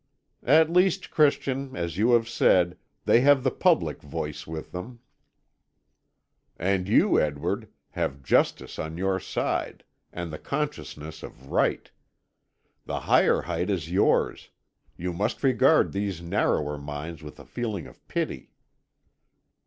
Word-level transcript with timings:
"At 0.47 0.71
least, 0.73 1.11
Christian, 1.11 1.75
as 1.75 1.95
you 1.99 2.13
have 2.13 2.27
said, 2.27 2.75
they 3.05 3.21
have 3.21 3.43
the 3.43 3.51
public 3.51 4.01
voice 4.01 4.47
with 4.47 4.71
them." 4.71 4.99
"And 6.57 6.89
you, 6.89 7.19
Edward, 7.19 7.69
have 7.91 8.23
justice 8.23 8.79
on 8.79 8.97
your 8.97 9.19
side, 9.19 9.83
and 10.11 10.33
the 10.33 10.39
consciousness 10.39 11.21
of 11.21 11.51
right. 11.51 11.91
The 12.85 13.01
higher 13.01 13.41
height 13.43 13.69
is 13.69 13.91
yours; 13.91 14.49
you 14.97 15.13
must 15.13 15.43
regard 15.43 15.91
these 15.91 16.19
narrower 16.19 16.79
minds 16.79 17.21
with 17.21 17.39
a 17.39 17.45
feeling 17.45 17.85
of 17.85 18.05
pity." 18.07 18.49